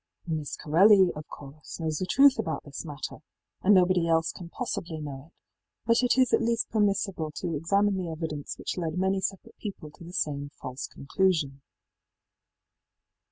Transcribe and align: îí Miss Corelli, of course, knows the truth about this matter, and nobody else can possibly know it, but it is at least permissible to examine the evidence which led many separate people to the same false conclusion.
îí 0.27 0.33
Miss 0.35 0.55
Corelli, 0.57 1.11
of 1.15 1.27
course, 1.27 1.77
knows 1.79 1.99
the 1.99 2.07
truth 2.07 2.39
about 2.39 2.63
this 2.63 2.83
matter, 2.83 3.21
and 3.61 3.75
nobody 3.75 4.07
else 4.07 4.31
can 4.31 4.49
possibly 4.49 4.99
know 4.99 5.25
it, 5.27 5.33
but 5.85 6.01
it 6.01 6.17
is 6.17 6.33
at 6.33 6.41
least 6.41 6.71
permissible 6.71 7.29
to 7.35 7.53
examine 7.55 7.97
the 7.97 8.09
evidence 8.09 8.57
which 8.57 8.77
led 8.79 8.97
many 8.97 9.21
separate 9.21 9.57
people 9.59 9.91
to 9.91 10.03
the 10.03 10.11
same 10.11 10.49
false 10.59 10.87
conclusion. 10.87 11.61